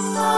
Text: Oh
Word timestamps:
Oh 0.00 0.37